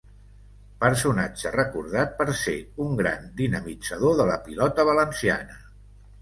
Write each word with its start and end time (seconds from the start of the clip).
Personatge 0.83 1.51
recordat 1.55 2.15
per 2.21 2.27
ser 2.39 2.55
un 2.87 2.97
gran 3.03 3.29
dinamitzador 3.43 4.17
de 4.23 4.27
la 4.31 4.39
Pilota 4.49 4.89
valenciana. 4.91 5.61